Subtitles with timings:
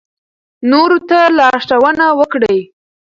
[0.71, 2.59] نورو ته لارښوونه وکړئ.